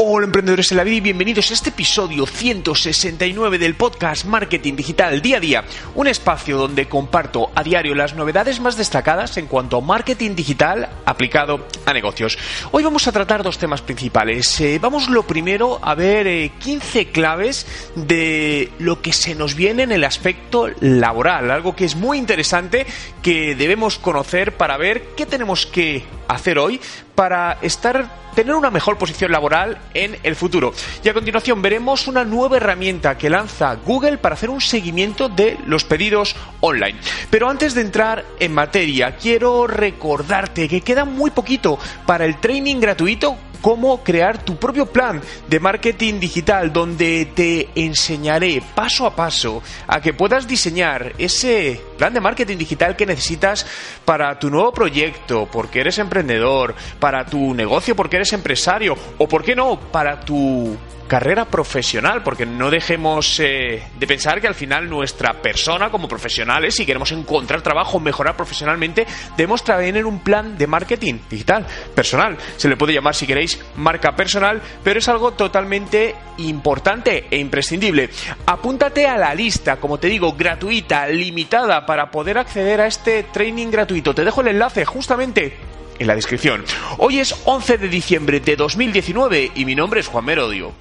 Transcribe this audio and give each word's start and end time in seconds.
Hola 0.00 0.26
emprendedores 0.26 0.70
en 0.70 0.76
la 0.76 0.84
vida 0.84 0.98
y 0.98 1.00
bienvenidos 1.00 1.50
a 1.50 1.54
este 1.54 1.70
episodio 1.70 2.24
169 2.24 3.58
del 3.58 3.74
podcast 3.74 4.26
Marketing 4.26 4.76
Digital 4.76 5.20
Día 5.20 5.38
a 5.38 5.40
Día, 5.40 5.64
un 5.96 6.06
espacio 6.06 6.56
donde 6.56 6.86
comparto 6.88 7.50
a 7.56 7.64
diario 7.64 7.96
las 7.96 8.14
novedades 8.14 8.60
más 8.60 8.76
destacadas 8.76 9.36
en 9.38 9.48
cuanto 9.48 9.78
a 9.78 9.80
marketing 9.80 10.36
digital 10.36 10.88
aplicado 11.04 11.66
a 11.84 11.92
negocios. 11.92 12.38
Hoy 12.70 12.84
vamos 12.84 13.08
a 13.08 13.12
tratar 13.12 13.42
dos 13.42 13.58
temas 13.58 13.82
principales. 13.82 14.60
Eh, 14.60 14.78
vamos 14.80 15.08
lo 15.08 15.24
primero 15.24 15.80
a 15.82 15.96
ver 15.96 16.48
15 16.48 17.00
eh, 17.00 17.06
claves 17.10 17.66
de 17.96 18.70
lo 18.78 19.02
que 19.02 19.12
se 19.12 19.34
nos 19.34 19.56
viene 19.56 19.82
en 19.82 19.90
el 19.90 20.04
aspecto 20.04 20.68
laboral, 20.78 21.50
algo 21.50 21.74
que 21.74 21.86
es 21.86 21.96
muy 21.96 22.18
interesante 22.18 22.86
que 23.20 23.56
debemos 23.56 23.98
conocer 23.98 24.56
para 24.56 24.76
ver 24.76 25.08
qué 25.16 25.26
tenemos 25.26 25.66
que 25.66 26.04
hacer 26.28 26.58
hoy 26.58 26.80
para 27.14 27.58
estar 27.62 28.28
tener 28.38 28.54
una 28.54 28.70
mejor 28.70 28.98
posición 28.98 29.32
laboral 29.32 29.78
en 29.94 30.16
el 30.22 30.36
futuro. 30.36 30.72
Y 31.02 31.08
a 31.08 31.12
continuación 31.12 31.60
veremos 31.60 32.06
una 32.06 32.24
nueva 32.24 32.58
herramienta 32.58 33.18
que 33.18 33.28
lanza 33.28 33.74
Google 33.74 34.18
para 34.18 34.34
hacer 34.34 34.48
un 34.48 34.60
seguimiento 34.60 35.28
de 35.28 35.58
los 35.66 35.82
pedidos 35.82 36.36
online. 36.60 37.00
Pero 37.30 37.50
antes 37.50 37.74
de 37.74 37.80
entrar 37.80 38.24
en 38.38 38.54
materia, 38.54 39.16
quiero 39.16 39.66
recordarte 39.66 40.68
que 40.68 40.82
queda 40.82 41.04
muy 41.04 41.32
poquito 41.32 41.80
para 42.06 42.26
el 42.26 42.38
training 42.38 42.78
gratuito 42.78 43.36
cómo 43.60 44.02
crear 44.02 44.42
tu 44.42 44.56
propio 44.56 44.86
plan 44.86 45.20
de 45.48 45.60
marketing 45.60 46.20
digital 46.20 46.72
donde 46.72 47.28
te 47.34 47.68
enseñaré 47.74 48.62
paso 48.74 49.06
a 49.06 49.14
paso 49.14 49.62
a 49.86 50.00
que 50.00 50.14
puedas 50.14 50.46
diseñar 50.46 51.12
ese 51.18 51.80
plan 51.96 52.12
de 52.12 52.20
marketing 52.20 52.56
digital 52.58 52.96
que 52.96 53.06
necesitas 53.06 53.66
para 54.04 54.38
tu 54.38 54.50
nuevo 54.50 54.72
proyecto, 54.72 55.48
porque 55.50 55.80
eres 55.80 55.98
emprendedor, 55.98 56.74
para 56.98 57.24
tu 57.26 57.54
negocio, 57.54 57.94
porque 57.96 58.16
eres 58.16 58.32
empresario, 58.32 58.96
o 59.18 59.28
por 59.28 59.42
qué 59.42 59.54
no, 59.54 59.78
para 59.78 60.20
tu 60.20 60.76
carrera 61.08 61.46
profesional, 61.46 62.22
porque 62.22 62.46
no 62.46 62.70
dejemos 62.70 63.40
eh, 63.40 63.82
de 63.98 64.06
pensar 64.06 64.40
que 64.40 64.46
al 64.46 64.54
final 64.54 64.88
nuestra 64.88 65.42
persona 65.42 65.90
como 65.90 66.06
profesionales, 66.06 66.76
si 66.76 66.86
queremos 66.86 67.10
encontrar 67.10 67.62
trabajo, 67.62 67.98
mejorar 67.98 68.36
profesionalmente, 68.36 69.06
debemos 69.36 69.64
tener 69.64 70.06
un 70.06 70.20
plan 70.20 70.56
de 70.56 70.66
marketing 70.66 71.14
digital, 71.28 71.66
personal. 71.94 72.36
Se 72.56 72.68
le 72.68 72.76
puede 72.76 72.92
llamar, 72.92 73.14
si 73.14 73.26
queréis, 73.26 73.60
marca 73.76 74.14
personal, 74.14 74.62
pero 74.84 75.00
es 75.00 75.08
algo 75.08 75.32
totalmente 75.32 76.14
importante 76.38 77.26
e 77.30 77.38
imprescindible. 77.38 78.10
Apúntate 78.46 79.06
a 79.06 79.16
la 79.16 79.34
lista, 79.34 79.76
como 79.76 79.98
te 79.98 80.08
digo, 80.08 80.34
gratuita, 80.34 81.08
limitada, 81.08 81.86
para 81.86 82.10
poder 82.10 82.38
acceder 82.38 82.80
a 82.80 82.86
este 82.86 83.24
training 83.24 83.70
gratuito. 83.70 84.14
Te 84.14 84.24
dejo 84.24 84.42
el 84.42 84.48
enlace 84.48 84.84
justamente 84.84 85.67
en 85.98 86.06
la 86.06 86.14
descripción. 86.14 86.64
Hoy 86.98 87.20
es 87.20 87.34
11 87.44 87.78
de 87.78 87.88
diciembre 87.88 88.40
de 88.40 88.56
2019 88.56 89.52
y 89.54 89.64
mi 89.64 89.74
nombre 89.74 90.00
es 90.00 90.08
Juan 90.08 90.24
Merodio. 90.24 90.72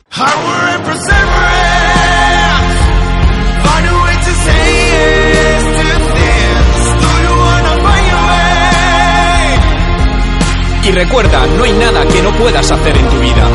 Y 10.83 10.91
recuerda, 10.91 11.45
no 11.47 11.63
hay 11.65 11.73
nada 11.73 12.05
que 12.07 12.21
no 12.21 12.31
puedas 12.37 12.71
hacer 12.71 12.95
en 12.95 13.09
tu 13.09 13.19
vida. 13.19 13.49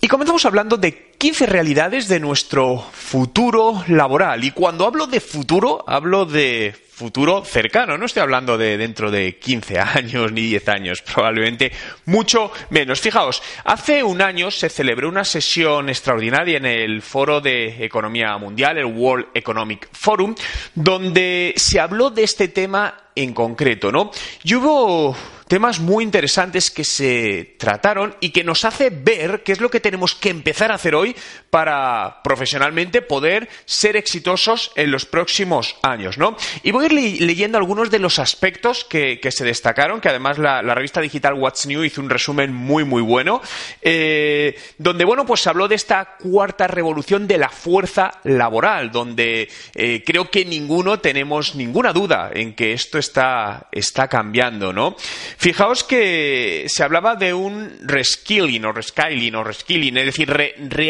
Y 0.00 0.08
comenzamos 0.08 0.46
hablando 0.46 0.76
de 0.76 1.15
15 1.18 1.46
realidades 1.46 2.08
de 2.08 2.20
nuestro 2.20 2.78
futuro 2.92 3.84
laboral. 3.88 4.44
Y 4.44 4.50
cuando 4.50 4.86
hablo 4.86 5.06
de 5.06 5.20
futuro, 5.20 5.84
hablo 5.86 6.26
de 6.26 6.74
futuro 6.96 7.44
cercano. 7.44 7.98
No 7.98 8.06
estoy 8.06 8.22
hablando 8.22 8.56
de 8.56 8.78
dentro 8.78 9.10
de 9.10 9.38
15 9.38 9.78
años 9.78 10.32
ni 10.32 10.42
10 10.42 10.68
años, 10.68 11.02
probablemente 11.02 11.70
mucho 12.06 12.50
menos. 12.70 13.00
Fijaos, 13.00 13.42
hace 13.64 14.02
un 14.02 14.22
año 14.22 14.50
se 14.50 14.70
celebró 14.70 15.10
una 15.10 15.24
sesión 15.24 15.90
extraordinaria 15.90 16.56
en 16.56 16.64
el 16.64 17.02
Foro 17.02 17.42
de 17.42 17.84
Economía 17.84 18.36
Mundial, 18.38 18.78
el 18.78 18.86
World 18.86 19.26
Economic 19.34 19.88
Forum, 19.92 20.34
donde 20.74 21.52
se 21.56 21.80
habló 21.80 22.08
de 22.08 22.24
este 22.24 22.48
tema 22.48 22.94
en 23.14 23.34
concreto, 23.34 23.92
¿no? 23.92 24.10
Y 24.42 24.54
hubo 24.54 25.14
temas 25.48 25.80
muy 25.80 26.02
interesantes 26.02 26.70
que 26.70 26.84
se 26.84 27.56
trataron 27.58 28.16
y 28.20 28.30
que 28.30 28.42
nos 28.42 28.64
hace 28.64 28.90
ver 28.90 29.42
qué 29.44 29.52
es 29.52 29.60
lo 29.60 29.70
que 29.70 29.80
tenemos 29.80 30.14
que 30.14 30.30
empezar 30.30 30.72
a 30.72 30.76
hacer 30.76 30.94
hoy 30.94 31.05
para 31.50 32.22
profesionalmente 32.22 33.02
poder 33.02 33.48
ser 33.64 33.96
exitosos 33.96 34.72
en 34.76 34.90
los 34.90 35.06
próximos 35.06 35.76
años, 35.82 36.18
¿no? 36.18 36.36
Y 36.62 36.70
voy 36.70 36.84
a 36.84 36.92
ir 36.92 37.20
leyendo 37.20 37.58
algunos 37.58 37.90
de 37.90 37.98
los 37.98 38.18
aspectos 38.18 38.84
que, 38.84 39.20
se 39.30 39.44
destacaron, 39.44 40.00
que 40.00 40.08
además 40.08 40.38
la, 40.38 40.62
revista 40.62 41.00
digital 41.00 41.34
What's 41.34 41.66
New 41.66 41.84
hizo 41.84 42.00
un 42.00 42.10
resumen 42.10 42.52
muy, 42.52 42.84
muy 42.84 43.02
bueno, 43.02 43.40
eh, 43.82 44.58
donde, 44.78 45.04
bueno, 45.04 45.24
pues 45.26 45.40
se 45.40 45.48
habló 45.48 45.68
de 45.68 45.74
esta 45.74 46.16
cuarta 46.18 46.66
revolución 46.66 47.26
de 47.26 47.38
la 47.38 47.48
fuerza 47.48 48.20
laboral, 48.24 48.90
donde 48.90 49.48
eh, 49.74 50.02
creo 50.04 50.30
que 50.30 50.44
ninguno 50.44 51.00
tenemos 51.00 51.54
ninguna 51.54 51.92
duda 51.92 52.30
en 52.32 52.54
que 52.54 52.72
esto 52.72 52.98
está, 52.98 53.68
está 53.72 54.08
cambiando, 54.08 54.72
¿no? 54.72 54.96
Fijaos 55.36 55.84
que 55.84 56.66
se 56.68 56.82
hablaba 56.82 57.16
de 57.16 57.34
un 57.34 57.78
reskilling 57.82 58.64
o 58.64 58.72
reskilling 58.72 59.34
o 59.34 59.44
reskilling, 59.44 59.96
es 59.98 60.06
decir, 60.06 60.30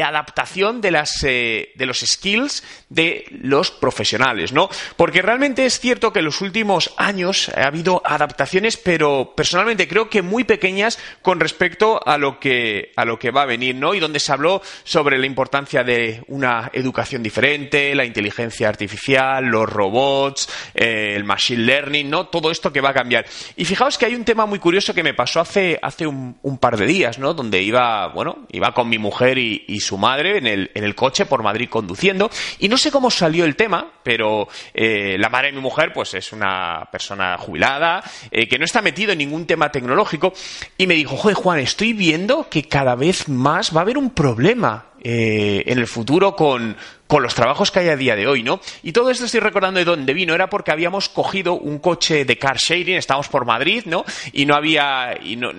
readaptación 0.06 0.80
de, 0.80 0.90
las, 0.90 1.22
eh, 1.24 1.72
de 1.74 1.86
los 1.86 2.00
skills 2.00 2.62
de 2.88 3.24
los 3.30 3.70
profesionales, 3.70 4.52
¿no? 4.52 4.68
Porque 4.96 5.22
realmente 5.22 5.66
es 5.66 5.80
cierto 5.80 6.12
que 6.12 6.20
en 6.20 6.26
los 6.26 6.40
últimos 6.40 6.92
años 6.96 7.50
ha 7.50 7.66
habido 7.66 8.02
adaptaciones, 8.04 8.76
pero 8.76 9.34
personalmente 9.36 9.88
creo 9.88 10.08
que 10.08 10.22
muy 10.22 10.44
pequeñas 10.44 10.98
con 11.22 11.40
respecto 11.40 12.00
a 12.06 12.18
lo 12.18 12.38
que, 12.38 12.92
a 12.96 13.04
lo 13.04 13.18
que 13.18 13.30
va 13.30 13.42
a 13.42 13.46
venir, 13.46 13.74
¿no? 13.74 13.94
Y 13.94 14.00
donde 14.00 14.20
se 14.20 14.32
habló 14.32 14.62
sobre 14.84 15.18
la 15.18 15.26
importancia 15.26 15.82
de 15.82 16.22
una 16.28 16.70
educación 16.72 17.22
diferente, 17.22 17.94
la 17.94 18.04
inteligencia 18.04 18.68
artificial, 18.68 19.44
los 19.44 19.68
robots, 19.68 20.48
eh, 20.74 21.14
el 21.16 21.24
machine 21.24 21.62
learning, 21.62 22.08
¿no? 22.08 22.26
Todo 22.26 22.50
esto 22.50 22.72
que 22.72 22.80
va 22.80 22.90
a 22.90 22.94
cambiar. 22.94 23.26
Y 23.56 23.64
fijaos 23.64 23.98
que 23.98 24.06
hay 24.06 24.14
un 24.14 24.24
tema 24.24 24.46
muy 24.46 24.58
curioso 24.58 24.94
que 24.94 25.02
me 25.02 25.14
pasó 25.14 25.40
hace, 25.40 25.78
hace 25.82 26.06
un, 26.06 26.36
par 26.60 26.76
de 26.76 26.86
días, 26.86 27.18
¿no? 27.18 27.34
Donde 27.34 27.60
iba, 27.62 28.08
bueno, 28.08 28.46
iba 28.50 28.72
con 28.72 28.88
mi 28.88 28.98
mujer 28.98 29.38
y, 29.38 29.80
su 29.80 29.95
madre 29.96 30.38
en 30.38 30.46
el, 30.46 30.70
en 30.74 30.84
el, 30.84 30.94
coche 30.94 31.26
por 31.26 31.42
Madrid 31.42 31.68
conduciendo. 31.68 32.30
Y 32.58 32.68
no 32.68 32.76
sé 32.76 32.90
cómo 32.90 33.10
salió 33.10 33.44
el 33.44 33.56
tema, 33.56 33.90
pero 34.02 34.48
eh, 34.74 35.16
la 35.18 35.28
madre 35.28 35.48
de 35.48 35.54
mi 35.54 35.60
mujer, 35.60 35.92
pues 35.92 36.14
es 36.14 36.32
una 36.32 36.88
persona 36.90 37.36
jubilada, 37.38 38.02
eh, 38.30 38.48
que 38.48 38.58
no 38.58 38.64
está 38.64 38.82
metido 38.82 39.12
en 39.12 39.18
ningún 39.18 39.46
tema 39.46 39.70
tecnológico. 39.70 40.32
Y 40.78 40.86
me 40.86 40.94
dijo, 40.94 41.16
joder, 41.16 41.36
Juan, 41.36 41.58
estoy 41.58 41.92
viendo 41.92 42.48
que 42.48 42.64
cada 42.64 42.94
vez 42.94 43.28
más 43.28 43.74
va 43.74 43.80
a 43.80 43.82
haber 43.82 43.98
un 43.98 44.10
problema 44.10 44.86
eh, 45.02 45.62
en 45.66 45.78
el 45.78 45.86
futuro 45.86 46.34
con, 46.34 46.76
con 47.06 47.22
los 47.22 47.34
trabajos 47.34 47.70
que 47.70 47.80
hay 47.80 47.88
a 47.88 47.96
día 47.96 48.16
de 48.16 48.26
hoy, 48.26 48.42
¿no? 48.42 48.60
Y 48.82 48.92
todo 48.92 49.10
esto 49.10 49.26
estoy 49.26 49.40
recordando 49.40 49.78
de 49.78 49.84
dónde 49.84 50.12
vino, 50.14 50.34
era 50.34 50.48
porque 50.48 50.72
habíamos 50.72 51.08
cogido 51.08 51.54
un 51.54 51.78
coche 51.78 52.24
de 52.24 52.38
car 52.38 52.56
sharing, 52.56 52.96
estábamos 52.96 53.28
por 53.28 53.44
Madrid, 53.44 53.84
¿no? 53.86 54.04
Y 54.32 54.46
no 54.46 54.54
había, 54.54 55.18
y 55.22 55.36
no, 55.36 55.52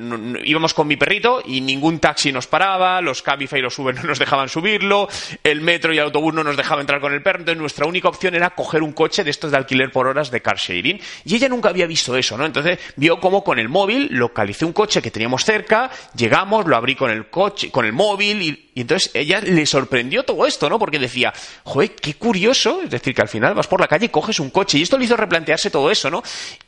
íbamos 0.44 0.74
con 0.74 0.88
mi 0.88 0.98
perrito 0.98 1.42
y 1.46 1.62
ningún 1.62 2.00
taxi 2.00 2.32
nos 2.32 2.48
paraba, 2.48 3.02
los 3.02 3.22
Cabify 3.22 3.60
y 3.60 3.62
los 3.62 3.78
Uber 3.80 3.96
no 4.02 4.04
nos 4.04 4.20
dejaban 4.20 4.50
subirlo, 4.50 5.08
el 5.44 5.62
metro 5.62 5.94
y 5.94 5.98
el 5.98 6.06
autobús 6.06 6.34
no 6.34 6.44
nos 6.44 6.58
dejaban 6.58 6.82
entrar 6.82 7.00
con 7.00 7.14
el 7.14 7.22
perro, 7.22 7.40
entonces 7.40 7.60
nuestra 7.60 7.86
única 7.86 8.10
opción 8.10 8.36
era 8.36 8.50
coger 8.52 8.84
un 8.84 8.92
coche 8.92 9.24
de 9.24 9.32
estos 9.32 9.52
de 9.52 9.58
alquiler 9.58 9.92
por 9.92 10.08
horas 10.08 10.32
de 10.32 10.42
car 10.42 10.58
sharing. 10.58 11.00
Y 11.26 11.36
ella 11.36 11.50
nunca 11.50 11.70
había 11.70 11.88
visto 11.88 12.16
eso, 12.16 12.38
¿no? 12.38 12.46
Entonces 12.46 12.80
vio 12.96 13.20
cómo 13.20 13.44
con 13.44 13.60
el 13.60 13.70
móvil 13.70 14.10
localicé 14.12 14.66
un 14.66 14.74
coche 14.74 15.02
que 15.02 15.12
teníamos 15.12 15.46
cerca, 15.46 15.90
llegamos, 16.16 16.66
lo 16.66 16.76
abrí 16.76 16.96
con 16.96 17.10
el 17.10 17.30
coche, 17.30 17.72
con 17.72 17.86
el 17.86 17.94
móvil 17.94 18.42
y, 18.42 18.67
y 18.78 18.82
entonces 18.82 19.10
ella 19.16 19.42
le 19.42 19.66
sorprendió 19.66 20.22
todo 20.22 20.46
esto, 20.46 20.70
¿no? 20.70 20.78
Porque 20.78 21.00
decía, 21.00 21.34
joder, 21.64 21.96
qué 21.96 22.14
curioso, 22.14 22.84
es 22.84 22.92
decir, 22.92 23.16
que 23.16 23.24
al 23.24 23.28
final 23.28 23.56
vas 23.56 23.66
por 23.66 23.82
la 23.82 23.88
calle 23.88 24.06
y 24.06 24.10
coges 24.10 24.40
un 24.40 24.52
coche. 24.52 24.78
Y 24.78 24.84
esto 24.84 25.00
le 25.00 25.06
hizo 25.06 25.18
replantearse 25.18 25.72
todo 25.72 25.90
eso, 25.90 26.12
¿no? 26.12 26.22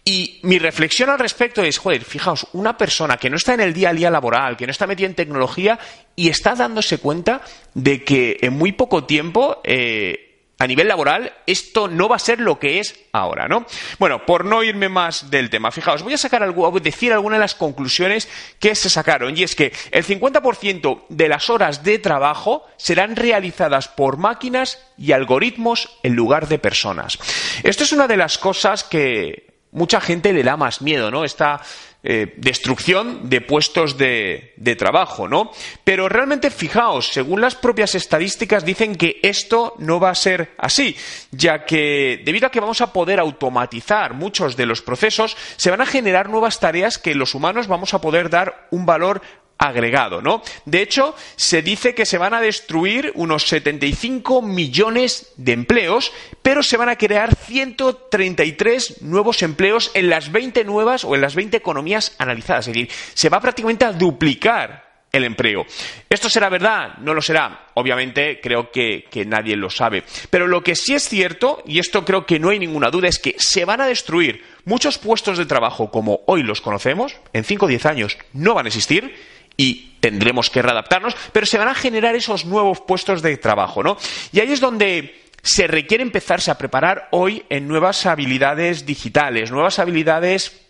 Y 0.04 0.40
mi 0.42 0.58
reflexión 0.58 1.12
al 1.12 1.20
respecto 1.20 1.62
es, 1.62 1.78
joder, 1.78 2.04
fijaos, 2.04 2.48
una 2.54 2.76
persona 2.76 3.18
que 3.18 3.30
no 3.30 3.36
está 3.36 3.54
en 3.54 3.60
el 3.60 3.76
día 3.76 3.90
a 3.90 3.94
día 3.94 4.10
laboral, 4.10 4.58
que 4.58 4.66
no 4.66 4.72
está 4.72 4.88
metida 4.88 5.06
en 5.06 5.14
tecnología 5.14 5.78
y 6.16 6.30
está 6.30 6.56
dándose 6.56 6.98
cuenta 6.98 7.44
de 7.76 8.04
que 8.04 8.40
en 8.42 8.54
muy 8.54 8.72
poco 8.72 9.04
tiempo 9.04 9.62
eh, 9.64 10.29
a 10.60 10.68
nivel 10.68 10.90
laboral 10.90 11.32
esto 11.48 11.88
no 11.88 12.10
va 12.10 12.18
a 12.18 12.20
ser 12.20 12.42
lo 12.42 12.60
que 12.60 12.80
es 12.80 13.00
ahora, 13.14 13.48
¿no? 13.48 13.66
Bueno, 13.98 14.26
por 14.26 14.44
no 14.44 14.62
irme 14.62 14.90
más 14.90 15.32
del 15.32 15.50
tema, 15.50 15.72
fijaos, 15.72 16.04
voy 16.04 16.14
a 16.14 16.18
sacar 16.18 16.44
algo, 16.44 16.70
decir 16.80 17.14
algunas 17.14 17.38
de 17.38 17.44
las 17.44 17.56
conclusiones 17.56 18.28
que 18.60 18.76
se 18.76 18.90
sacaron 18.90 19.38
y 19.38 19.44
es 19.44 19.56
que 19.56 19.72
el 19.92 20.06
50% 20.06 21.06
de 21.08 21.30
las 21.30 21.50
horas 21.50 21.84
de 21.84 21.98
trabajo 21.98 22.68
serán 22.76 23.16
realizadas 23.16 23.88
por 23.88 24.18
máquinas 24.18 24.86
y 24.98 25.14
algoritmos 25.14 25.98
en 26.04 26.16
lugar 26.16 26.50
de 26.50 26.60
personas. 26.60 27.18
Esto 27.64 27.84
es 27.84 27.94
una 27.94 28.08
de 28.08 28.18
las 28.18 28.38
cosas 28.38 28.84
que 28.84 29.50
mucha 29.72 30.02
gente 30.02 30.34
le 30.34 30.44
da 30.44 30.58
más 30.58 30.82
miedo, 30.82 31.10
¿no? 31.10 31.24
Esta 31.24 31.62
eh, 32.02 32.34
destrucción 32.38 33.30
de 33.30 33.42
puestos 33.42 33.98
de, 33.98 34.54
trabajo, 34.78 35.28
¿no? 35.28 35.52
Pero 35.84 36.08
realmente 36.08 36.50
fijaos, 36.50 37.08
según 37.08 37.42
las 37.42 37.56
propias 37.56 37.94
estadísticas 37.94 38.64
dicen 38.64 38.96
que 38.96 39.20
esto 39.22 39.76
no 39.80 40.00
va 40.00 40.12
a 40.12 40.16
ser 40.16 40.52
así, 40.58 40.96
ya 41.32 41.66
que 41.66 42.22
debido 42.24 42.48
a 42.48 42.52
que 42.52 42.62
vamos 42.62 42.80
a 42.80 42.94
poder 42.94 43.20
automatizar 43.20 44.14
muchos 44.14 44.56
de 44.56 44.66
los 44.66 44.82
procesos, 44.82 45.36
se 45.58 45.72
van 45.72 45.82
a 45.82 45.86
generar 45.86 46.30
nuevas 46.30 46.62
tareas 46.62 46.98
que 46.98 47.16
los 47.16 47.36
humanos 47.36 47.68
vamos 47.68 47.94
a 47.94 48.00
poder 48.00 48.30
dar 48.30 48.68
un 48.72 48.86
valor 48.86 49.22
agregado, 49.60 50.22
¿no? 50.22 50.42
De 50.66 50.82
hecho, 50.82 51.16
se 51.36 51.62
dice 51.62 51.94
que 51.94 52.06
se 52.06 52.18
van 52.18 52.34
a 52.34 52.42
destruir 52.42 53.12
unos 53.16 53.48
75 53.48 54.42
millones 54.42 55.34
de 55.36 55.52
empleos, 55.52 56.14
pero 56.42 56.64
se 56.64 56.78
van 56.78 56.90
a 56.90 56.98
crear 56.98 57.36
133 57.36 59.02
nuevos 59.02 59.44
empleos 59.44 59.92
en 59.94 60.10
las 60.10 60.32
20 60.32 60.64
nuevas 60.64 61.04
o 61.04 61.14
en 61.14 61.22
las 61.22 61.36
20 61.36 61.58
economías 61.58 62.16
analizadas. 62.18 62.68
Es 62.68 62.74
decir, 62.74 62.90
se 63.14 63.30
va 63.30 63.42
prácticamente 63.42 63.84
a 63.84 63.92
duplicar 63.92 64.90
el 65.12 65.24
empleo. 65.24 65.66
¿Esto 66.10 66.30
será 66.30 66.50
verdad? 66.50 66.98
No 67.00 67.14
lo 67.14 67.22
será. 67.22 67.68
Obviamente 67.74 68.40
creo 68.42 68.72
que, 68.72 69.06
que, 69.10 69.26
nadie 69.26 69.56
lo 69.56 69.70
sabe. 69.70 70.04
Pero 70.30 70.48
lo 70.48 70.64
que 70.64 70.76
sí 70.76 70.94
es 70.94 71.10
cierto, 71.10 71.64
y 71.66 71.80
esto 71.80 72.06
creo 72.06 72.26
que 72.26 72.40
no 72.40 72.50
hay 72.50 72.60
ninguna 72.60 72.92
duda, 72.92 73.08
es 73.08 73.20
que 73.20 73.36
se 73.38 73.66
van 73.66 73.82
a 73.82 73.88
destruir 73.88 74.44
muchos 74.66 74.98
puestos 74.98 75.38
de 75.38 75.46
trabajo 75.46 75.90
como 75.90 76.22
hoy 76.28 76.44
los 76.44 76.62
conocemos, 76.62 77.16
en 77.34 77.44
5 77.44 77.66
o 77.66 77.68
10 77.68 77.86
años 77.88 78.18
no 78.34 78.54
van 78.54 78.68
a 78.68 78.70
existir, 78.70 79.16
y 79.60 79.98
tendremos 80.00 80.50
que 80.50 80.62
readaptarnos, 80.62 81.18
pero 81.34 81.46
se 81.46 81.58
van 81.58 81.68
a 81.68 81.76
generar 81.76 82.16
esos 82.16 82.46
nuevos 82.46 82.80
puestos 82.80 83.22
de 83.22 83.36
trabajo, 83.36 83.84
¿no? 83.84 83.98
Y 84.32 84.40
ahí 84.40 84.54
es 84.54 84.62
donde 84.62 85.22
se 85.44 85.68
requiere 85.68 86.02
empezarse 86.02 86.50
a 86.50 86.58
preparar 86.58 87.10
hoy 87.12 87.44
en 87.50 87.68
nuevas 87.68 88.06
habilidades 88.06 88.86
digitales, 88.86 89.52
nuevas 89.52 89.78
habilidades 89.78 90.69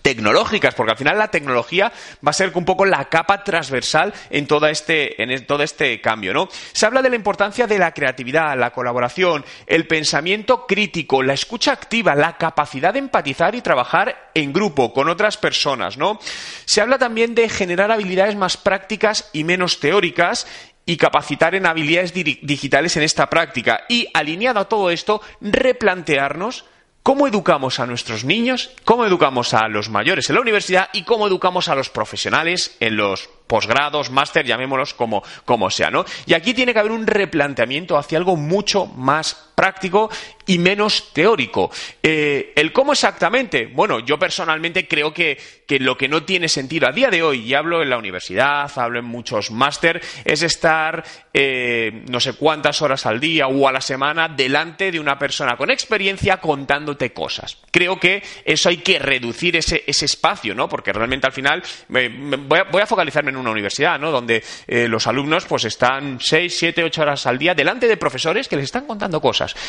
tecnológicas, 0.00 0.74
porque 0.74 0.92
al 0.92 0.98
final 0.98 1.18
la 1.18 1.30
tecnología 1.30 1.92
va 2.24 2.30
a 2.30 2.32
ser 2.32 2.52
un 2.54 2.64
poco 2.64 2.84
la 2.84 3.04
capa 3.06 3.44
transversal 3.44 4.12
en 4.30 4.46
este, 4.70 5.22
en 5.22 5.46
todo 5.46 5.62
este 5.62 6.00
cambio, 6.00 6.32
¿no? 6.32 6.48
Se 6.72 6.86
habla 6.86 7.02
de 7.02 7.10
la 7.10 7.16
importancia 7.16 7.66
de 7.66 7.78
la 7.78 7.92
creatividad, 7.92 8.56
la 8.58 8.70
colaboración, 8.70 9.44
el 9.66 9.86
pensamiento 9.86 10.66
crítico, 10.66 11.22
la 11.22 11.34
escucha 11.34 11.72
activa, 11.72 12.14
la 12.14 12.36
capacidad 12.36 12.92
de 12.92 13.00
empatizar 13.00 13.54
y 13.54 13.60
trabajar 13.60 14.30
en 14.34 14.52
grupo 14.52 14.92
con 14.92 15.08
otras 15.08 15.36
personas, 15.36 15.96
¿no? 15.96 16.18
Se 16.64 16.80
habla 16.80 16.98
también 16.98 17.34
de 17.34 17.48
generar 17.48 17.90
habilidades 17.90 18.36
más 18.36 18.56
prácticas 18.56 19.30
y 19.32 19.44
menos 19.44 19.80
teóricas 19.80 20.46
y 20.84 20.96
capacitar 20.96 21.54
en 21.54 21.66
habilidades 21.66 22.12
digitales 22.12 22.96
en 22.96 23.04
esta 23.04 23.30
práctica 23.30 23.84
y 23.88 24.08
alineado 24.14 24.60
a 24.60 24.68
todo 24.68 24.90
esto 24.90 25.22
replantearnos 25.40 26.64
¿Cómo 27.02 27.26
educamos 27.26 27.80
a 27.80 27.86
nuestros 27.86 28.24
niños? 28.24 28.70
¿Cómo 28.84 29.04
educamos 29.04 29.54
a 29.54 29.66
los 29.66 29.88
mayores 29.88 30.30
en 30.30 30.36
la 30.36 30.40
universidad? 30.40 30.88
¿Y 30.92 31.02
cómo 31.02 31.26
educamos 31.26 31.68
a 31.68 31.74
los 31.74 31.90
profesionales 31.90 32.76
en 32.78 32.96
los 32.96 33.28
posgrados, 33.48 34.10
máster, 34.10 34.46
llamémoslos 34.46 34.94
como, 34.94 35.24
como 35.44 35.68
sea, 35.68 35.90
¿no? 35.90 36.04
Y 36.26 36.34
aquí 36.34 36.54
tiene 36.54 36.72
que 36.72 36.78
haber 36.78 36.92
un 36.92 37.08
replanteamiento 37.08 37.98
hacia 37.98 38.18
algo 38.18 38.36
mucho 38.36 38.86
más 38.86 39.51
práctico 39.54 40.10
y 40.46 40.58
menos 40.58 41.12
teórico. 41.12 41.70
Eh, 42.02 42.52
¿El 42.56 42.72
cómo 42.72 42.92
exactamente? 42.92 43.66
Bueno, 43.66 44.00
yo 44.00 44.18
personalmente 44.18 44.88
creo 44.88 45.12
que, 45.12 45.38
lo 45.80 45.96
que 45.96 46.08
no 46.08 46.24
tiene 46.24 46.48
sentido 46.48 46.86
a 46.86 46.92
día 46.92 47.08
de 47.08 47.22
hoy, 47.22 47.40
y 47.40 47.54
hablo 47.54 47.82
en 47.82 47.88
la 47.88 47.96
universidad, 47.96 48.70
hablo 48.76 48.98
en 48.98 49.06
muchos 49.06 49.50
máster, 49.50 50.02
es 50.24 50.42
estar 50.42 51.02
eh, 51.32 52.04
no 52.10 52.20
sé 52.20 52.34
cuántas 52.34 52.82
horas 52.82 53.06
al 53.06 53.18
día 53.18 53.46
o 53.46 53.66
a 53.66 53.72
la 53.72 53.80
semana 53.80 54.28
delante 54.28 54.90
de 54.92 55.00
una 55.00 55.18
persona 55.18 55.56
con 55.56 55.70
experiencia 55.70 56.36
contándote 56.38 57.12
cosas. 57.12 57.56
Creo 57.70 57.98
que 57.98 58.22
eso 58.44 58.68
hay 58.68 58.78
que 58.78 58.98
reducir 58.98 59.56
ese, 59.56 59.82
espacio, 59.86 60.54
¿no? 60.54 60.68
Porque 60.68 60.92
realmente 60.92 61.26
al 61.26 61.32
final 61.32 61.62
voy, 61.88 62.58
a, 62.58 62.64
voy, 62.64 62.82
a, 62.82 62.86
focalizarme 62.86 63.30
en 63.30 63.36
una 63.36 63.50
universidad, 63.50 63.98
¿no? 63.98 64.10
Donde 64.10 64.42
eh, 64.66 64.88
los 64.88 65.06
alumnos 65.06 65.46
pues 65.46 65.64
están 65.64 66.18
seis, 66.20 66.56
siete, 66.58 66.84
ocho 66.84 67.00
horas 67.00 67.26
al 67.26 67.38
día 67.38 67.54
delante 67.54 67.88
de 67.88 67.96
profesores 67.96 68.48
que 68.48 68.56
les 68.56 68.66
están 68.66 68.86
contando 68.86 69.20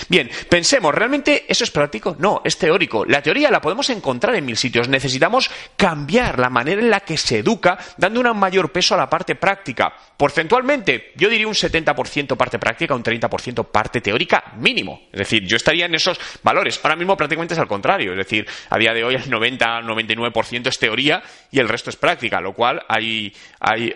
Bien, 0.09 0.29
pensemos, 0.49 0.93
¿realmente 0.93 1.45
eso 1.47 1.63
es 1.63 1.71
práctico? 1.71 2.15
No, 2.19 2.41
es 2.43 2.57
teórico. 2.57 3.05
La 3.05 3.21
teoría 3.21 3.51
la 3.51 3.61
podemos 3.61 3.89
encontrar 3.89 4.35
en 4.35 4.45
mil 4.45 4.57
sitios. 4.57 4.87
Necesitamos 4.87 5.49
cambiar 5.75 6.39
la 6.39 6.49
manera 6.49 6.81
en 6.81 6.89
la 6.89 7.01
que 7.01 7.17
se 7.17 7.39
educa, 7.39 7.77
dando 7.97 8.19
un 8.19 8.37
mayor 8.37 8.71
peso 8.71 8.95
a 8.95 8.97
la 8.97 9.09
parte 9.09 9.35
práctica. 9.35 9.93
Porcentualmente, 10.17 11.11
yo 11.15 11.29
diría 11.29 11.47
un 11.47 11.53
70% 11.53 12.37
parte 12.37 12.59
práctica, 12.59 12.95
un 12.95 13.03
30% 13.03 13.65
parte 13.65 14.01
teórica 14.01 14.53
mínimo. 14.57 15.03
Es 15.11 15.19
decir, 15.19 15.45
yo 15.45 15.57
estaría 15.57 15.85
en 15.85 15.95
esos 15.95 16.19
valores. 16.43 16.79
Ahora 16.83 16.95
mismo 16.95 17.17
prácticamente 17.17 17.53
es 17.53 17.59
al 17.59 17.67
contrario. 17.67 18.11
Es 18.11 18.17
decir, 18.17 18.45
a 18.69 18.77
día 18.77 18.93
de 18.93 19.03
hoy 19.03 19.15
el 19.15 19.29
90-99% 19.29 20.67
es 20.67 20.79
teoría 20.79 21.23
y 21.51 21.59
el 21.59 21.69
resto 21.69 21.89
es 21.89 21.95
práctica, 21.95 22.39
lo 22.41 22.53
cual 22.53 22.83
hay, 22.87 23.33
hay 23.59 23.95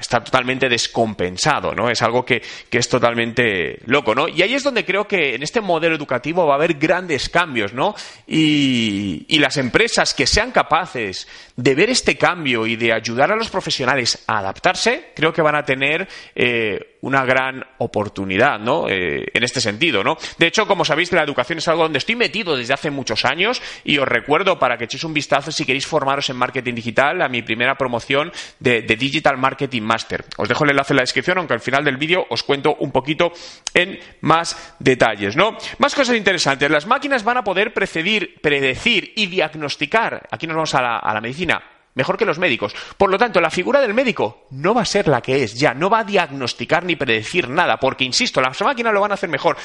está 0.00 0.22
totalmente 0.22 0.68
descompensado, 0.68 1.74
¿no? 1.74 1.88
Es 1.88 2.02
algo 2.02 2.24
que, 2.24 2.42
es 2.70 2.88
totalmente 2.88 3.78
loco, 3.86 4.14
¿no? 4.14 4.28
Y 4.28 4.42
ahí 4.42 4.54
es 4.54 4.64
donde 4.64 4.84
creo 4.84 5.06
que 5.06 5.34
en 5.34 5.42
este 5.42 5.60
modelo 5.60 5.94
educativo 5.94 6.46
va 6.46 6.54
a 6.54 6.56
haber 6.56 6.74
grandes 6.74 7.28
cambios, 7.28 7.72
¿no? 7.72 7.94
Y, 8.26 9.26
las 9.38 9.56
empresas 9.56 10.14
que 10.14 10.26
sean 10.26 10.50
capaces 10.50 11.28
de 11.54 11.76
ver 11.76 11.90
este 11.90 12.18
cambio 12.18 12.66
y 12.66 12.74
de 12.74 12.92
ayudar 12.92 13.30
a 13.30 13.36
los 13.36 13.50
profesionales 13.50 14.24
a 14.26 14.38
adaptarse, 14.38 15.12
creo 15.14 15.32
que 15.32 15.42
van 15.42 15.54
a 15.54 15.64
tener 15.64 16.08
eh, 16.34 16.96
una 17.02 17.24
gran 17.24 17.64
oportunidad, 17.78 18.58
¿no? 18.58 18.88
Eh, 18.88 19.26
en 19.32 19.44
este 19.44 19.60
sentido, 19.60 20.02
¿no? 20.02 20.18
De 20.38 20.48
hecho, 20.48 20.66
como 20.66 20.84
sabéis, 20.84 21.12
la 21.12 21.22
educación 21.22 21.58
es 21.58 21.68
algo 21.68 21.84
donde 21.84 21.98
estoy 21.98 22.16
metido 22.16 22.56
desde 22.56 22.74
hace 22.74 22.90
muchos 22.90 23.24
años 23.24 23.62
y 23.84 23.98
os 23.98 24.08
recuerdo 24.08 24.58
para 24.58 24.76
que 24.76 24.84
echéis 24.84 25.04
un 25.04 25.14
vistazo 25.14 25.52
si 25.52 25.64
queréis 25.64 25.86
formaros 25.86 26.28
en 26.30 26.36
marketing 26.36 26.74
digital 26.74 27.22
a 27.22 27.28
mi 27.28 27.42
primera 27.42 27.76
promoción 27.76 28.32
de, 28.58 28.82
Digital 28.98 29.38
Marketing 29.38 29.67
Master. 29.80 30.24
Os 30.36 30.48
dejo 30.48 30.64
el 30.64 30.70
enlace 30.70 30.92
en 30.92 30.96
la 30.96 31.02
descripción, 31.02 31.38
aunque 31.38 31.54
al 31.54 31.60
final 31.60 31.84
del 31.84 31.96
vídeo 31.96 32.26
os 32.30 32.42
cuento 32.42 32.76
un 32.80 32.90
poquito 32.90 33.32
en 33.74 33.98
más 34.22 34.74
detalles, 34.78 35.36
¿no? 35.36 35.56
Más 35.78 35.94
cosas 35.94 36.16
interesantes. 36.16 36.70
Las 36.70 36.86
máquinas 36.86 37.24
van 37.24 37.36
a 37.36 37.44
poder 37.44 37.72
predecir 37.72 39.12
y 39.16 39.26
diagnosticar. 39.26 40.28
Aquí 40.30 40.46
nos 40.46 40.56
vamos 40.56 40.74
a 40.74 41.12
la 41.12 41.20
medicina 41.20 41.62
mejor 41.98 42.16
que 42.16 42.24
los 42.24 42.38
médicos. 42.38 42.74
Por 42.96 43.10
lo 43.10 43.18
tanto, 43.18 43.40
la 43.40 43.50
figura 43.50 43.80
del 43.80 43.92
médico 43.92 44.46
no 44.52 44.72
va 44.72 44.82
a 44.82 44.86
ser 44.86 45.08
la 45.08 45.20
que 45.20 45.42
es 45.42 45.54
ya, 45.58 45.74
no 45.74 45.90
va 45.90 46.00
a 46.00 46.04
diagnosticar 46.04 46.84
ni 46.84 46.94
predecir 46.94 47.48
nada, 47.48 47.76
porque, 47.76 48.04
insisto, 48.04 48.40
las 48.40 48.60
máquinas 48.62 48.94
lo 48.94 49.00
van 49.00 49.10
a 49.10 49.14
hacer 49.14 49.28
mejor. 49.28 49.56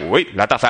uy, 0.00 0.28
la 0.34 0.46
taza. 0.46 0.68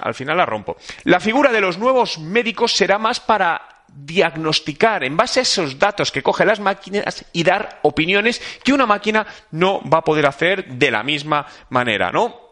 Al 0.00 0.14
final 0.14 0.38
la 0.38 0.46
rompo. 0.46 0.76
La 1.04 1.20
figura 1.20 1.52
de 1.52 1.60
los 1.60 1.76
nuevos 1.76 2.18
médicos 2.18 2.72
será 2.72 2.98
más 2.98 3.20
para 3.20 3.77
diagnosticar 3.94 5.04
en 5.04 5.16
base 5.16 5.40
a 5.40 5.42
esos 5.42 5.78
datos 5.78 6.12
que 6.12 6.22
cogen 6.22 6.48
las 6.48 6.60
máquinas 6.60 7.24
y 7.32 7.42
dar 7.42 7.80
opiniones 7.82 8.40
que 8.62 8.72
una 8.72 8.86
máquina 8.86 9.26
no 9.50 9.82
va 9.88 9.98
a 9.98 10.04
poder 10.04 10.26
hacer 10.26 10.66
de 10.66 10.90
la 10.90 11.02
misma 11.02 11.46
manera, 11.70 12.10
¿no? 12.10 12.48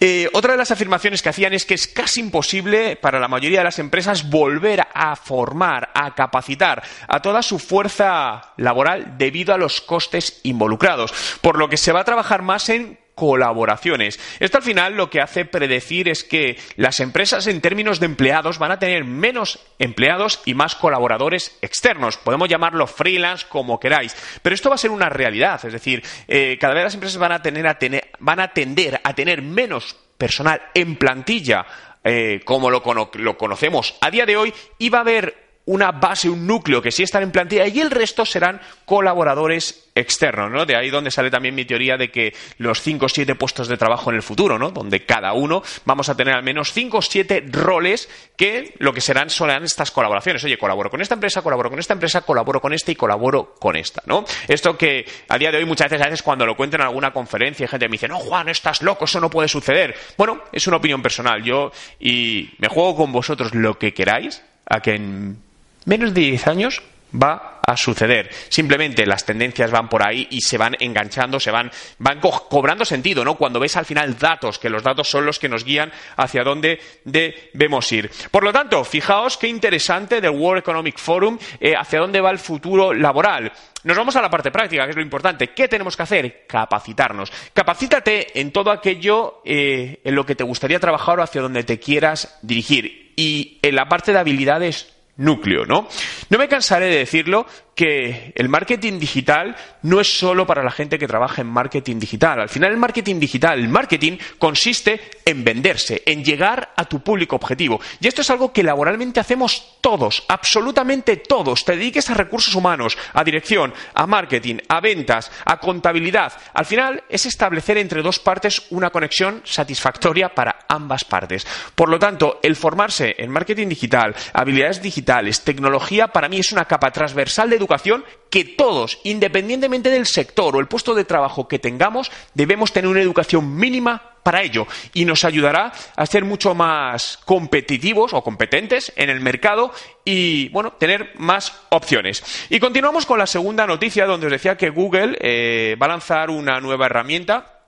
Eh, 0.00 0.28
otra 0.32 0.52
de 0.52 0.58
las 0.58 0.70
afirmaciones 0.70 1.22
que 1.22 1.28
hacían 1.28 1.52
es 1.52 1.64
que 1.64 1.74
es 1.74 1.86
casi 1.86 2.20
imposible 2.20 2.96
para 2.96 3.20
la 3.20 3.28
mayoría 3.28 3.58
de 3.58 3.64
las 3.64 3.78
empresas 3.78 4.28
volver 4.28 4.86
a 4.94 5.16
formar, 5.16 5.90
a 5.94 6.14
capacitar 6.14 6.82
a 7.06 7.20
toda 7.20 7.42
su 7.42 7.58
fuerza 7.58 8.52
laboral 8.56 9.18
debido 9.18 9.54
a 9.54 9.58
los 9.58 9.80
costes 9.80 10.40
involucrados, 10.42 11.12
por 11.40 11.58
lo 11.58 11.68
que 11.68 11.76
se 11.76 11.92
va 11.92 12.00
a 12.00 12.04
trabajar 12.04 12.42
más 12.42 12.68
en 12.68 12.98
colaboraciones. 13.20 14.18
Esto 14.40 14.56
al 14.56 14.62
final 14.62 14.94
lo 14.94 15.10
que 15.10 15.20
hace 15.20 15.44
predecir 15.44 16.08
es 16.08 16.24
que 16.24 16.58
las 16.76 17.00
empresas 17.00 17.46
en 17.48 17.60
términos 17.60 18.00
de 18.00 18.06
empleados 18.06 18.58
van 18.58 18.72
a 18.72 18.78
tener 18.78 19.04
menos 19.04 19.58
empleados 19.78 20.40
y 20.46 20.54
más 20.54 20.74
colaboradores 20.74 21.58
externos. 21.60 22.16
Podemos 22.16 22.48
llamarlo 22.48 22.86
freelance 22.86 23.44
como 23.46 23.78
queráis, 23.78 24.16
pero 24.40 24.54
esto 24.54 24.70
va 24.70 24.76
a 24.76 24.78
ser 24.78 24.90
una 24.90 25.10
realidad. 25.10 25.62
Es 25.62 25.74
decir, 25.74 26.02
eh, 26.28 26.56
cada 26.58 26.72
vez 26.72 26.84
las 26.84 26.94
empresas 26.94 27.18
van 27.18 27.32
a, 27.32 27.42
tener 27.42 27.66
a 27.66 27.78
tener, 27.78 28.10
van 28.20 28.40
a 28.40 28.54
tender 28.54 28.98
a 29.04 29.14
tener 29.14 29.42
menos 29.42 29.94
personal 30.16 30.62
en 30.72 30.96
plantilla 30.96 31.66
eh, 32.02 32.40
como 32.46 32.70
lo, 32.70 32.82
lo 33.12 33.36
conocemos 33.36 33.98
a 34.00 34.10
día 34.10 34.24
de 34.24 34.38
hoy 34.38 34.54
y 34.78 34.88
va 34.88 34.98
a 34.98 35.02
haber 35.02 35.49
una 35.70 35.92
base, 35.92 36.28
un 36.28 36.46
núcleo 36.46 36.82
que 36.82 36.90
sí 36.90 37.04
están 37.04 37.22
en 37.22 37.30
plantilla 37.30 37.66
y 37.68 37.78
el 37.78 37.92
resto 37.92 38.24
serán 38.24 38.60
colaboradores 38.84 39.88
externos, 39.94 40.50
¿no? 40.50 40.66
De 40.66 40.76
ahí 40.76 40.90
donde 40.90 41.12
sale 41.12 41.30
también 41.30 41.54
mi 41.54 41.64
teoría 41.64 41.96
de 41.96 42.10
que 42.10 42.34
los 42.58 42.80
5 42.80 43.06
o 43.06 43.08
7 43.08 43.36
puestos 43.36 43.68
de 43.68 43.76
trabajo 43.76 44.10
en 44.10 44.16
el 44.16 44.22
futuro, 44.22 44.58
¿no? 44.58 44.70
Donde 44.70 45.04
cada 45.04 45.32
uno 45.32 45.62
vamos 45.84 46.08
a 46.08 46.16
tener 46.16 46.34
al 46.34 46.42
menos 46.42 46.72
5 46.72 46.98
o 46.98 47.02
7 47.02 47.44
roles 47.50 48.08
que 48.36 48.74
lo 48.78 48.92
que 48.92 49.00
serán 49.00 49.30
serán 49.30 49.62
estas 49.62 49.92
colaboraciones. 49.92 50.42
Oye, 50.42 50.58
colaboro 50.58 50.90
con 50.90 51.00
esta 51.00 51.14
empresa, 51.14 51.40
colaboro 51.40 51.70
con 51.70 51.78
esta 51.78 51.94
empresa, 51.94 52.22
colaboro 52.22 52.60
con 52.60 52.72
esta 52.72 52.90
y 52.90 52.96
colaboro 52.96 53.54
con 53.60 53.76
esta, 53.76 54.02
¿no? 54.06 54.24
Esto 54.48 54.76
que 54.76 55.06
a 55.28 55.38
día 55.38 55.52
de 55.52 55.58
hoy 55.58 55.66
muchas 55.66 55.88
veces, 55.88 56.04
a 56.04 56.10
veces 56.10 56.22
cuando 56.22 56.46
lo 56.46 56.56
cuento 56.56 56.76
en 56.76 56.82
alguna 56.82 57.12
conferencia, 57.12 57.68
gente 57.68 57.88
me 57.88 57.92
dice, 57.92 58.08
no, 58.08 58.18
Juan, 58.18 58.48
estás 58.48 58.82
loco, 58.82 59.04
eso 59.04 59.20
no 59.20 59.30
puede 59.30 59.46
suceder. 59.46 59.94
Bueno, 60.16 60.42
es 60.50 60.66
una 60.66 60.78
opinión 60.78 61.00
personal. 61.00 61.44
Yo, 61.44 61.70
y 62.00 62.50
me 62.58 62.66
juego 62.66 62.96
con 62.96 63.12
vosotros 63.12 63.54
lo 63.54 63.78
que 63.78 63.94
queráis, 63.94 64.42
a 64.66 64.80
que 64.80 64.94
en 64.94 65.49
menos 65.84 66.14
de 66.14 66.20
10 66.22 66.46
años 66.46 66.82
va 67.14 67.60
a 67.66 67.76
suceder. 67.76 68.30
Simplemente 68.48 69.06
las 69.06 69.24
tendencias 69.24 69.70
van 69.70 69.88
por 69.88 70.06
ahí 70.06 70.26
y 70.30 70.40
se 70.40 70.58
van 70.58 70.76
enganchando, 70.78 71.38
se 71.38 71.50
van, 71.50 71.70
van 71.98 72.20
cobrando 72.20 72.84
sentido, 72.84 73.24
¿no? 73.24 73.36
Cuando 73.36 73.60
ves 73.60 73.76
al 73.76 73.84
final 73.84 74.18
datos, 74.18 74.58
que 74.58 74.70
los 74.70 74.82
datos 74.82 75.08
son 75.08 75.26
los 75.26 75.38
que 75.38 75.48
nos 75.48 75.64
guían 75.64 75.92
hacia 76.16 76.42
dónde 76.42 76.80
debemos 77.04 77.90
ir. 77.92 78.10
Por 78.30 78.44
lo 78.44 78.52
tanto, 78.52 78.84
fijaos 78.84 79.36
qué 79.36 79.48
interesante 79.48 80.20
del 80.20 80.30
World 80.30 80.60
Economic 80.60 80.98
Forum, 80.98 81.38
eh, 81.60 81.74
hacia 81.76 82.00
dónde 82.00 82.20
va 82.20 82.30
el 82.30 82.38
futuro 82.38 82.92
laboral. 82.92 83.52
Nos 83.84 83.96
vamos 83.96 84.16
a 84.16 84.22
la 84.22 84.28
parte 84.28 84.50
práctica, 84.50 84.84
que 84.84 84.90
es 84.90 84.96
lo 84.96 85.02
importante. 85.02 85.48
¿Qué 85.48 85.68
tenemos 85.68 85.96
que 85.96 86.02
hacer? 86.02 86.46
Capacitarnos. 86.46 87.32
Capacítate 87.54 88.38
en 88.38 88.52
todo 88.52 88.70
aquello 88.70 89.42
eh, 89.44 90.00
en 90.04 90.14
lo 90.14 90.26
que 90.26 90.34
te 90.34 90.44
gustaría 90.44 90.80
trabajar 90.80 91.18
o 91.18 91.22
hacia 91.22 91.40
donde 91.40 91.64
te 91.64 91.78
quieras 91.78 92.38
dirigir. 92.42 93.12
Y 93.16 93.58
en 93.62 93.74
la 93.76 93.88
parte 93.88 94.12
de 94.12 94.18
habilidades 94.18 94.99
núcleo, 95.16 95.66
¿no? 95.66 95.88
No 96.28 96.38
me 96.38 96.48
cansaré 96.48 96.86
de 96.86 96.98
decirlo 96.98 97.46
que 97.74 98.32
el 98.34 98.48
marketing 98.48 98.98
digital 98.98 99.56
no 99.82 100.00
es 100.00 100.18
solo 100.18 100.46
para 100.46 100.62
la 100.62 100.70
gente 100.70 100.98
que 100.98 101.06
trabaja 101.06 101.40
en 101.42 101.48
marketing 101.48 101.98
digital. 101.98 102.40
Al 102.40 102.48
final 102.48 102.72
el 102.72 102.76
marketing 102.78 103.18
digital, 103.18 103.58
el 103.58 103.68
marketing 103.68 104.18
consiste 104.38 105.00
en 105.30 105.44
venderse, 105.44 106.02
en 106.06 106.24
llegar 106.24 106.72
a 106.76 106.84
tu 106.84 107.00
público 107.00 107.36
objetivo. 107.36 107.80
Y 108.00 108.08
esto 108.08 108.22
es 108.22 108.30
algo 108.30 108.52
que 108.52 108.62
laboralmente 108.62 109.20
hacemos 109.20 109.78
todos, 109.80 110.24
absolutamente 110.28 111.16
todos. 111.16 111.64
Te 111.64 111.76
dediques 111.76 112.10
a 112.10 112.14
recursos 112.14 112.54
humanos, 112.54 112.96
a 113.12 113.24
dirección, 113.24 113.72
a 113.94 114.06
marketing, 114.06 114.56
a 114.68 114.80
ventas, 114.80 115.30
a 115.44 115.58
contabilidad. 115.58 116.32
Al 116.54 116.66
final 116.66 117.04
es 117.08 117.26
establecer 117.26 117.78
entre 117.78 118.02
dos 118.02 118.18
partes 118.18 118.62
una 118.70 118.90
conexión 118.90 119.42
satisfactoria 119.44 120.34
para 120.34 120.66
ambas 120.68 121.04
partes. 121.04 121.46
Por 121.74 121.88
lo 121.88 121.98
tanto, 121.98 122.40
el 122.42 122.56
formarse 122.56 123.14
en 123.18 123.30
marketing 123.30 123.68
digital, 123.68 124.14
habilidades 124.32 124.82
digitales, 124.82 125.42
tecnología, 125.42 126.08
para 126.08 126.28
mí 126.28 126.38
es 126.38 126.52
una 126.52 126.64
capa 126.64 126.90
transversal 126.90 127.50
de 127.50 127.56
educación 127.56 128.04
que 128.30 128.44
todos, 128.44 128.98
independientemente 129.04 129.90
del 129.90 130.06
sector 130.06 130.56
o 130.56 130.60
el 130.60 130.68
puesto 130.68 130.94
de 130.94 131.04
trabajo 131.04 131.48
que 131.48 131.58
tengamos, 131.58 132.10
debemos 132.34 132.72
tener 132.72 132.88
una 132.88 133.02
educación 133.02 133.56
mínima 133.56 134.10
para 134.22 134.42
ello 134.42 134.66
y 134.94 135.04
nos 135.04 135.24
ayudará 135.24 135.72
a 135.96 136.06
ser 136.06 136.24
mucho 136.24 136.54
más 136.54 137.18
competitivos 137.24 138.12
o 138.12 138.22
competentes 138.22 138.92
en 138.96 139.10
el 139.10 139.20
mercado 139.20 139.72
y 140.04 140.48
bueno, 140.50 140.72
tener 140.72 141.12
más 141.16 141.52
opciones. 141.70 142.22
Y 142.48 142.60
continuamos 142.60 143.06
con 143.06 143.18
la 143.18 143.26
segunda 143.26 143.66
noticia 143.66 144.06
donde 144.06 144.26
os 144.26 144.32
decía 144.32 144.56
que 144.56 144.70
Google 144.70 145.16
eh, 145.20 145.76
va 145.80 145.86
a 145.86 145.90
lanzar 145.90 146.30
una 146.30 146.60
nueva 146.60 146.86
herramienta 146.86 147.59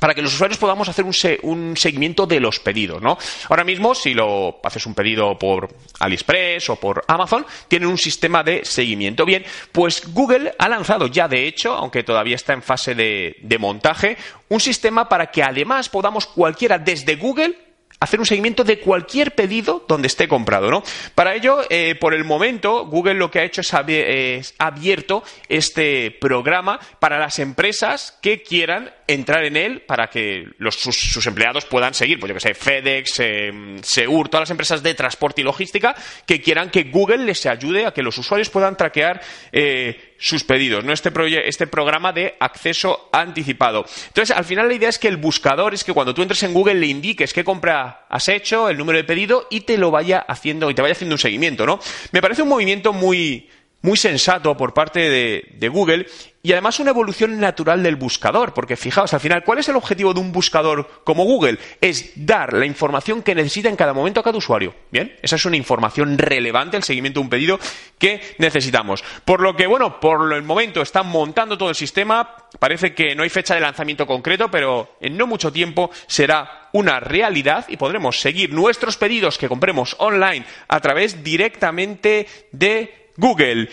para 0.00 0.14
que 0.14 0.22
los 0.22 0.34
usuarios 0.34 0.58
podamos 0.58 0.88
hacer 0.88 1.04
un, 1.04 1.76
seguimiento 1.76 2.26
de 2.26 2.40
los 2.40 2.58
pedidos, 2.58 3.00
¿no? 3.00 3.18
Ahora 3.48 3.64
mismo, 3.64 3.94
si 3.94 4.14
lo 4.14 4.60
haces 4.64 4.86
un 4.86 4.94
pedido 4.94 5.38
por 5.38 5.68
AliExpress 6.00 6.70
o 6.70 6.76
por 6.76 7.04
Amazon, 7.06 7.46
tienen 7.68 7.88
un 7.88 7.98
sistema 7.98 8.42
de 8.42 8.64
seguimiento. 8.64 9.24
Bien, 9.24 9.44
pues 9.70 10.12
Google 10.12 10.54
ha 10.58 10.68
lanzado 10.68 11.06
ya, 11.06 11.28
de 11.28 11.46
hecho, 11.46 11.74
aunque 11.74 12.02
todavía 12.02 12.36
está 12.36 12.54
en 12.54 12.62
fase 12.62 12.94
de 12.94 13.58
montaje, 13.60 14.16
un 14.48 14.60
sistema 14.60 15.08
para 15.08 15.30
que 15.30 15.42
además 15.42 15.88
podamos 15.88 16.26
cualquiera 16.26 16.78
desde 16.78 17.16
Google 17.16 17.69
hacer 18.00 18.18
un 18.18 18.24
seguimiento 18.24 18.64
de 18.64 18.80
cualquier 18.80 19.34
pedido 19.34 19.84
donde 19.86 20.08
esté 20.08 20.26
comprado, 20.26 20.70
¿no? 20.70 20.82
Para 21.14 21.34
ello, 21.34 21.60
eh, 21.68 21.94
por 21.94 22.14
el 22.14 22.24
momento, 22.24 22.86
Google 22.86 23.14
lo 23.14 23.30
que 23.30 23.40
ha 23.40 23.44
hecho 23.44 23.60
es, 23.60 24.54
abierto 24.58 25.22
este 25.48 26.10
programa 26.10 26.80
para 26.98 27.18
las 27.18 27.38
empresas 27.38 28.18
que 28.22 28.42
quieran 28.42 28.90
entrar 29.06 29.44
en 29.44 29.56
él 29.56 29.82
para 29.82 30.08
que 30.08 30.46
sus, 30.70 31.26
empleados 31.26 31.66
puedan 31.66 31.92
seguir, 31.92 32.18
pues 32.18 32.30
yo 32.30 32.34
que 32.34 32.40
sé, 32.40 32.54
FedEx, 32.54 33.20
eh, 33.20 33.52
Seur, 33.82 34.28
todas 34.28 34.42
las 34.42 34.50
empresas 34.50 34.82
de 34.82 34.94
transporte 34.94 35.42
y 35.42 35.44
logística 35.44 35.94
que 36.24 36.40
quieran 36.40 36.70
que 36.70 36.84
Google 36.84 37.18
les 37.18 37.44
ayude 37.44 37.84
a 37.84 37.92
que 37.92 38.02
los 38.02 38.16
usuarios 38.16 38.48
puedan 38.48 38.76
traquear 38.76 39.20
eh, 39.52 40.09
sus 40.20 40.44
pedidos, 40.44 40.84
¿no? 40.84 40.92
Este, 40.92 41.10
este 41.48 41.66
programa 41.66 42.12
de 42.12 42.36
acceso 42.38 43.08
anticipado. 43.10 43.86
Entonces, 44.08 44.36
al 44.36 44.44
final 44.44 44.68
la 44.68 44.74
idea 44.74 44.90
es 44.90 44.98
que 44.98 45.08
el 45.08 45.16
buscador 45.16 45.72
es 45.72 45.82
que 45.82 45.94
cuando 45.94 46.14
tú 46.14 46.22
entres 46.22 46.42
en 46.42 46.52
Google 46.52 46.74
le 46.74 46.86
indiques 46.86 47.32
qué 47.32 47.42
compra 47.42 48.06
has 48.08 48.28
hecho, 48.28 48.68
el 48.68 48.76
número 48.76 48.98
de 48.98 49.04
pedido 49.04 49.46
y 49.50 49.62
te 49.62 49.78
lo 49.78 49.90
vaya 49.90 50.18
haciendo 50.18 50.70
y 50.70 50.74
te 50.74 50.82
vaya 50.82 50.92
haciendo 50.92 51.14
un 51.14 51.18
seguimiento, 51.18 51.64
¿no? 51.64 51.80
Me 52.12 52.20
parece 52.20 52.42
un 52.42 52.48
movimiento 52.48 52.92
muy 52.92 53.48
muy 53.82 53.96
sensato 53.96 54.56
por 54.56 54.74
parte 54.74 55.08
de, 55.08 55.68
Google 55.68 56.06
y 56.42 56.52
además 56.52 56.80
una 56.80 56.90
evolución 56.90 57.38
natural 57.38 57.82
del 57.82 57.96
buscador, 57.96 58.54
porque 58.54 58.76
fijaos, 58.76 59.12
al 59.12 59.20
final, 59.20 59.44
¿cuál 59.44 59.58
es 59.58 59.68
el 59.68 59.76
objetivo 59.76 60.14
de 60.14 60.20
un 60.20 60.32
buscador 60.32 61.02
como 61.04 61.24
Google? 61.24 61.58
Es 61.80 62.12
dar 62.16 62.54
la 62.54 62.66
información 62.66 63.22
que 63.22 63.34
necesita 63.34 63.68
en 63.68 63.76
cada 63.76 63.92
momento 63.92 64.20
a 64.20 64.22
cada 64.22 64.38
usuario. 64.38 64.74
Bien, 64.90 65.16
esa 65.22 65.36
es 65.36 65.44
una 65.44 65.56
información 65.56 66.16
relevante, 66.18 66.76
el 66.76 66.82
seguimiento 66.82 67.20
de 67.20 67.24
un 67.24 67.30
pedido 67.30 67.60
que 67.98 68.20
necesitamos. 68.38 69.04
Por 69.24 69.40
lo 69.40 69.54
que, 69.54 69.66
bueno, 69.66 70.00
por 70.00 70.32
el 70.32 70.42
momento 70.42 70.80
están 70.80 71.08
montando 71.08 71.58
todo 71.58 71.68
el 71.68 71.74
sistema, 71.74 72.36
parece 72.58 72.94
que 72.94 73.14
no 73.14 73.22
hay 73.22 73.28
fecha 73.28 73.54
de 73.54 73.60
lanzamiento 73.60 74.06
concreto, 74.06 74.50
pero 74.50 74.96
en 75.00 75.16
no 75.16 75.26
mucho 75.26 75.52
tiempo 75.52 75.90
será 76.06 76.68
una 76.72 77.00
realidad 77.00 77.66
y 77.68 77.76
podremos 77.76 78.20
seguir 78.20 78.52
nuestros 78.52 78.96
pedidos 78.96 79.38
que 79.38 79.48
compremos 79.48 79.94
online 79.98 80.46
a 80.68 80.80
través 80.80 81.22
directamente 81.22 82.26
de 82.52 82.99
Google. 83.20 83.68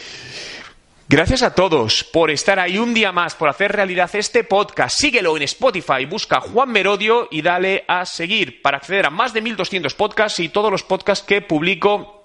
Gracias 1.10 1.42
a 1.42 1.56
todos 1.56 2.04
por 2.04 2.30
estar 2.30 2.60
ahí 2.60 2.78
un 2.78 2.94
día 2.94 3.14
más, 3.14 3.34
por 3.34 3.48
hacer 3.48 3.72
realidad 3.72 4.10
este 4.14 4.44
podcast. 4.44 5.00
Síguelo 5.00 5.38
en 5.38 5.44
Spotify, 5.44 6.06
busca 6.06 6.42
Juan 6.42 6.70
Merodio 6.70 7.30
y 7.32 7.42
dale 7.42 7.86
a 7.88 8.06
seguir 8.06 8.62
para 8.62 8.78
acceder 8.78 9.06
a 9.06 9.10
más 9.10 9.34
de 9.34 9.42
1200 9.42 9.94
podcasts 9.94 10.40
y 10.42 10.50
todos 10.50 10.70
los 10.70 10.84
podcasts 10.84 11.26
que 11.26 11.42
publico 11.42 12.17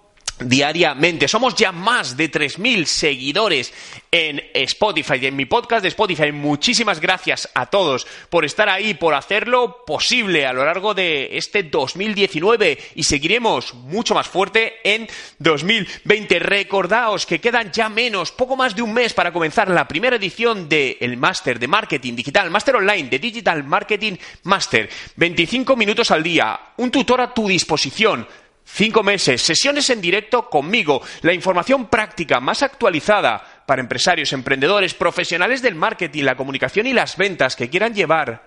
diariamente. 0.45 1.29
Somos 1.29 1.55
ya 1.55 1.73
más 1.73 2.17
de 2.17 2.31
3.000 2.31 2.85
seguidores 2.85 3.73
en 4.11 4.43
Spotify 4.55 5.15
y 5.21 5.27
en 5.27 5.37
mi 5.37 5.47
podcast 5.47 5.83
de 5.83 5.89
Spotify. 5.89 6.33
Muchísimas 6.33 7.01
gracias 7.01 7.49
a 7.55 7.67
todos 7.67 8.07
por 8.31 8.45
estar 8.45 8.69
ahí, 8.69 8.95
por 8.95 9.15
hacerlo 9.15 9.85
posible 9.87 10.47
a 10.47 10.53
lo 10.53 10.65
largo 10.65 10.95
de 10.95 11.37
este 11.37 11.63
2019 11.63 12.79
y 12.95 13.05
seguiremos 13.05 13.75
mucho 13.75 14.15
más 14.15 14.29
fuerte 14.29 14.75
en 14.85 15.09
2020. 15.39 16.39
Recordaos 16.39 17.27
que 17.27 17.41
quedan 17.41 17.73
ya 17.73 17.89
menos, 17.89 18.33
poco 18.33 18.57
más 18.57 18.77
de 18.77 18.83
un 18.83 18.93
mes 18.93 19.13
para 19.15 19.33
comenzar 19.33 19.71
la 19.71 19.89
primera 19.89 20.17
edición 20.17 20.69
del 20.69 21.17
Máster 21.17 21.59
de 21.59 21.69
Marketing 21.69 22.15
Digital, 22.15 22.51
Máster 22.51 22.77
Online 22.77 23.09
de 23.09 23.19
Digital 23.19 23.65
Marketing 23.65 24.17
Master. 24.45 24.89
25 25.17 25.77
minutos 25.77 26.11
al 26.11 26.23
día, 26.23 26.59
un 26.77 26.91
tutor 26.91 27.21
a 27.21 27.33
tu 27.33 27.49
disposición 27.49 28.27
Cinco 28.64 29.02
meses, 29.02 29.42
sesiones 29.42 29.90
en 29.90 30.00
directo 30.00 30.49
conmigo, 30.49 31.02
la 31.23 31.33
información 31.33 31.88
práctica 31.88 32.40
más 32.40 32.62
actualizada 32.62 33.64
para 33.66 33.83
empresarios, 33.83 34.33
emprendedores, 34.33 34.95
profesionales 34.95 35.62
del 35.62 35.75
marketing, 35.75 36.25
la 36.25 36.37
comunicación 36.37 36.87
y 36.87 36.92
las 36.92 37.16
ventas 37.16 37.57
que 37.57 37.69
quieran 37.69 37.95
llevar 37.95 38.47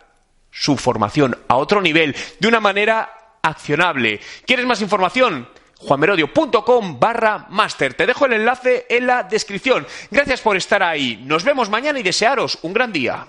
su 0.52 0.78
formación 0.78 1.38
a 1.48 1.56
otro 1.58 1.82
nivel 1.82 2.16
de 2.40 2.48
una 2.48 2.60
manera 2.60 3.38
accionable. 3.44 4.20
¿Quieres 4.46 4.66
más 4.66 4.82
información? 4.82 5.48
juanmerodio.com 5.78 7.00
barra 7.00 7.48
máster. 7.50 7.94
Te 7.94 8.06
dejo 8.06 8.26
el 8.26 8.34
enlace 8.34 8.86
en 8.90 9.08
la 9.08 9.24
descripción. 9.24 9.86
Gracias 10.10 10.42
por 10.42 10.56
estar 10.56 10.82
ahí. 10.82 11.22
Nos 11.26 11.44
vemos 11.44 11.70
mañana 11.70 12.00
y 12.00 12.04
desearos 12.04 12.58
un 12.64 12.74
gran 12.74 12.92
día. 12.92 13.28